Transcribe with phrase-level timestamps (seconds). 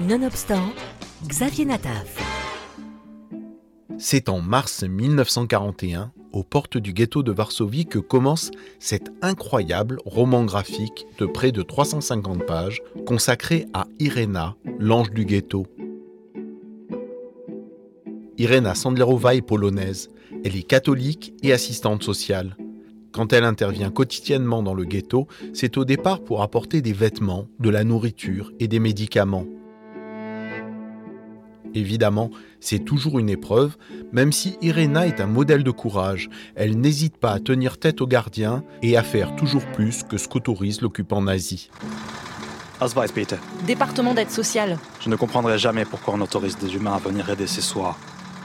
[0.00, 0.72] Nonobstant,
[1.28, 2.18] Xavier Nataf.
[3.96, 10.44] C'est en mars 1941, aux portes du ghetto de Varsovie, que commence cet incroyable roman
[10.44, 15.64] graphique de près de 350 pages consacré à Irena, l'ange du ghetto.
[18.36, 20.10] Irena Sandlerova est polonaise.
[20.44, 22.56] Elle est catholique et assistante sociale.
[23.12, 27.70] Quand elle intervient quotidiennement dans le ghetto, c'est au départ pour apporter des vêtements, de
[27.70, 29.46] la nourriture et des médicaments.
[31.74, 33.76] Évidemment, c'est toujours une épreuve,
[34.12, 36.30] même si Irena est un modèle de courage.
[36.54, 40.28] Elle n'hésite pas à tenir tête aux gardiens et à faire toujours plus que ce
[40.28, 41.70] qu'autorise l'occupant nazi.
[43.66, 44.78] Département d'aide sociale.
[45.00, 47.98] Je ne comprendrai jamais pourquoi on autorise des humains à venir aider ces soirs.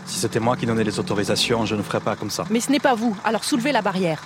[0.05, 2.45] Si c'était moi qui donnais les autorisations, je ne ferais pas comme ça.
[2.49, 4.23] Mais ce n'est pas vous, alors soulevez la barrière.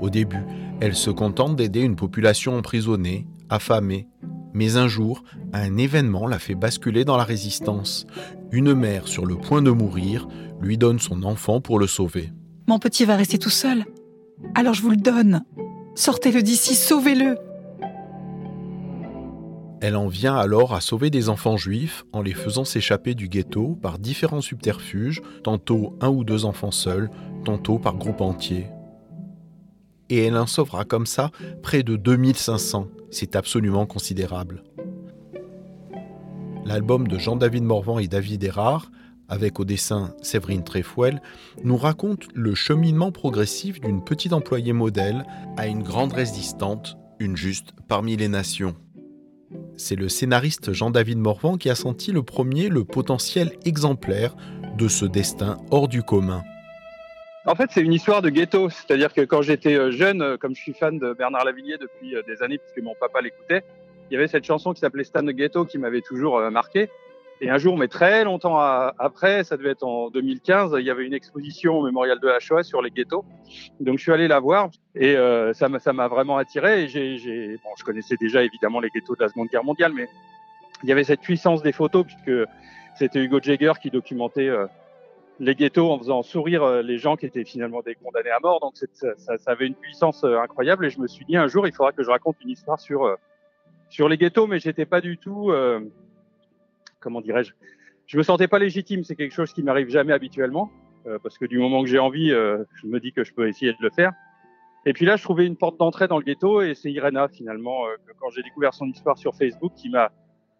[0.00, 0.44] Au début,
[0.80, 4.08] elle se contente d'aider une population emprisonnée, affamée.
[4.54, 8.06] Mais un jour, un événement la fait basculer dans la résistance.
[8.50, 10.26] Une mère sur le point de mourir
[10.60, 12.32] lui donne son enfant pour le sauver.
[12.66, 13.84] Mon petit va rester tout seul.
[14.54, 15.42] Alors je vous le donne.
[15.94, 17.36] Sortez-le d'ici, sauvez-le.
[19.80, 23.78] Elle en vient alors à sauver des enfants juifs en les faisant s'échapper du ghetto
[23.80, 27.10] par différents subterfuges, tantôt un ou deux enfants seuls,
[27.44, 28.66] tantôt par groupe entier.
[30.10, 31.30] Et elle en sauvera comme ça
[31.62, 32.88] près de 2500.
[33.10, 34.62] C'est absolument considérable.
[36.64, 38.90] L'album de Jean-David Morvan et David Erard,
[39.28, 41.22] avec au dessin Séverine Tréfouel,
[41.64, 45.24] nous raconte le cheminement progressif d'une petite employée modèle
[45.56, 48.76] à une grande résistante, une juste parmi les nations.
[49.76, 54.36] C'est le scénariste Jean-David Morvan qui a senti le premier le potentiel exemplaire
[54.78, 56.42] de ce destin hors du commun.
[57.46, 58.68] En fait, c'est une histoire de ghetto.
[58.68, 62.14] C'est-à-dire que quand j'étais euh, jeune, euh, comme je suis fan de Bernard Lavillier depuis
[62.14, 63.64] euh, des années, puisque mon papa l'écoutait,
[64.10, 66.90] il y avait cette chanson qui s'appelait Stan de Ghetto qui m'avait toujours marqué.
[67.40, 71.06] Et un jour, mais très longtemps après, ça devait être en 2015, il y avait
[71.06, 73.24] une exposition au mémorial de la Shoah sur les ghettos.
[73.78, 75.14] Donc je suis allé la voir et
[75.54, 76.82] ça m'a vraiment attiré.
[76.82, 80.08] Et j'ai, bon, je connaissais déjà évidemment les ghettos de la Seconde Guerre mondiale, mais
[80.82, 82.46] il y avait cette puissance des photos puisque
[82.98, 84.50] c'était Hugo Jagger qui documentait
[85.40, 88.60] les ghettos en faisant sourire euh, les gens qui étaient finalement des condamnés à mort.
[88.60, 88.86] Donc ça,
[89.16, 90.86] ça, ça, avait une puissance euh, incroyable.
[90.86, 93.04] Et je me suis dit un jour, il faudra que je raconte une histoire sur
[93.04, 93.16] euh,
[93.88, 95.50] sur les ghettos, mais j'étais pas du tout
[97.00, 97.52] comment dirais-je,
[98.06, 99.02] je me sentais pas légitime.
[99.02, 100.70] C'est quelque chose qui m'arrive jamais habituellement,
[101.06, 103.48] euh, parce que du moment que j'ai envie, euh, je me dis que je peux
[103.48, 104.12] essayer de le faire.
[104.86, 107.86] Et puis là, je trouvais une porte d'entrée dans le ghetto, et c'est Irena finalement,
[107.86, 110.12] euh, quand j'ai découvert son histoire sur Facebook, qui m'a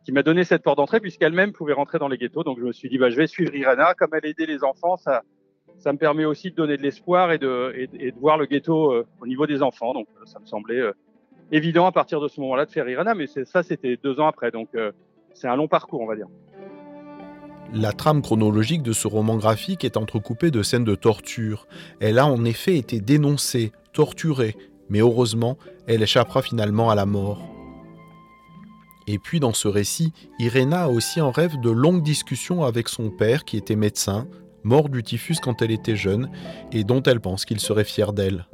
[0.05, 2.45] qui m'a donné cette porte d'entrée, puisqu'elle-même pouvait rentrer dans les ghettos.
[2.45, 4.97] Donc je me suis dit, bah, je vais suivre Irena, comme elle aidait les enfants,
[4.97, 5.23] ça
[5.79, 9.03] ça me permet aussi de donner de l'espoir et de, et, de voir le ghetto
[9.21, 9.95] au niveau des enfants.
[9.95, 10.83] Donc ça me semblait
[11.53, 14.51] évident à partir de ce moment-là de faire Irena, mais ça, c'était deux ans après.
[14.51, 14.69] Donc
[15.33, 16.27] c'est un long parcours, on va dire.
[17.73, 21.69] La trame chronologique de ce roman graphique est entrecoupée de scènes de torture.
[22.01, 24.57] Elle a en effet été dénoncée, torturée,
[24.89, 25.57] mais heureusement,
[25.87, 27.50] elle échappera finalement à la mort.
[29.13, 33.11] Et puis dans ce récit, Irena a aussi en rêve de longues discussions avec son
[33.11, 34.29] père qui était médecin,
[34.63, 36.31] mort du typhus quand elle était jeune,
[36.71, 38.47] et dont elle pense qu'il serait fier d'elle.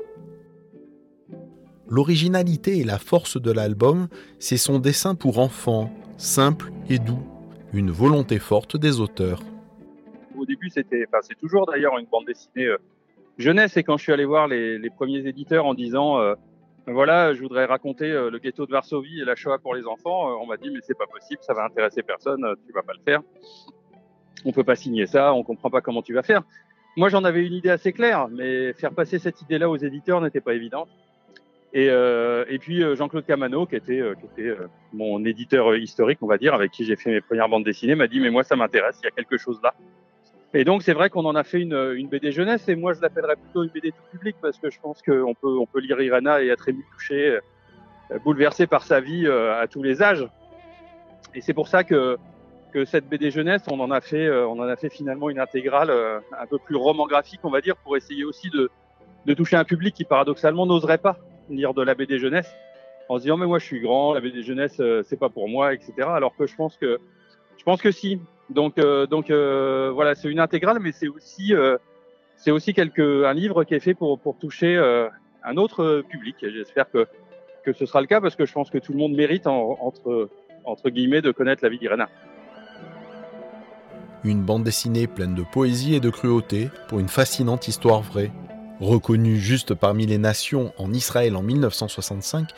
[1.90, 4.08] L'originalité et la force de l'album,
[4.38, 7.22] c'est son dessin pour enfants, simple et doux,
[7.74, 9.42] une volonté forte des auteurs.
[10.38, 11.04] Au début, c'était,
[11.38, 12.78] toujours d'ailleurs une bande dessinée euh,
[13.36, 13.76] jeunesse.
[13.76, 16.34] Et quand je suis allé voir les, les premiers éditeurs en disant, euh,
[16.86, 20.40] voilà, je voudrais raconter euh, le ghetto de Varsovie et la Shoah pour les enfants,
[20.40, 23.02] on m'a dit, mais c'est pas possible, ça va intéresser personne, tu vas pas le
[23.04, 23.22] faire.
[24.44, 26.42] On peut pas signer ça, on comprend pas comment tu vas faire.
[26.96, 30.40] Moi, j'en avais une idée assez claire, mais faire passer cette idée-là aux éditeurs n'était
[30.40, 30.86] pas évident.
[31.76, 36.18] Et, euh, puis euh, Jean-Claude Camano, qui était, euh, qui était euh, mon éditeur historique,
[36.22, 38.44] on va dire, avec qui j'ai fait mes premières bandes dessinées, m'a dit mais moi
[38.44, 39.74] ça m'intéresse, il y a quelque chose là.
[40.54, 43.00] Et donc c'est vrai qu'on en a fait une, une BD jeunesse, et moi je
[43.00, 46.00] l'appellerais plutôt une BD tout public parce que je pense qu'on peut, on peut lire
[46.00, 47.38] Irana et être ému, touché,
[48.24, 50.26] bouleversé par sa vie à tous les âges.
[51.34, 52.16] Et c'est pour ça que
[52.72, 55.90] que cette BD jeunesse, on en a fait, on en a fait finalement une intégrale
[55.90, 58.70] un peu plus roman graphique, on va dire, pour essayer aussi de,
[59.26, 61.18] de toucher un public qui paradoxalement n'oserait pas
[61.50, 62.50] lire de la BD jeunesse
[63.08, 65.48] en se disant mais moi je suis grand, la BD jeunesse euh, c'est pas pour
[65.48, 65.92] moi, etc.
[66.08, 66.98] Alors que je pense que
[67.56, 68.20] je pense que si.
[68.50, 71.52] Donc euh, euh, voilà c'est une intégrale, mais c'est aussi
[72.36, 74.76] c'est aussi quelque un livre qui est fait pour toucher
[75.44, 76.36] un autre public.
[76.40, 77.06] J'espère que
[77.64, 80.30] que ce sera le cas parce que je pense que tout le monde mérite entre
[80.64, 82.08] entre guillemets de connaître la vie d'Irena.
[84.24, 88.32] Une bande dessinée pleine de poésie et de cruauté pour une fascinante histoire vraie
[88.80, 92.50] Reconnue juste parmi les nations en Israël en 1965,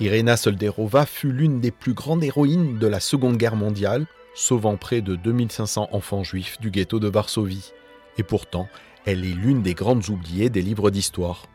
[0.00, 4.06] Irena Solderova fut l'une des plus grandes héroïnes de la Seconde Guerre mondiale,
[4.36, 7.72] sauvant près de 2500 enfants juifs du ghetto de Varsovie.
[8.18, 8.68] Et pourtant,
[9.06, 11.46] elle est l'une des grandes oubliées des livres d'histoire.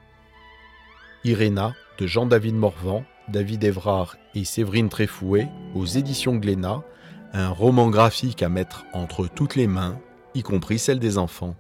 [1.23, 6.83] Irena, de Jean-David Morvan, David Évrard et Séverine Tréfouet, aux éditions Glénat,
[7.33, 9.99] un roman graphique à mettre entre toutes les mains,
[10.33, 11.55] y compris celles des enfants.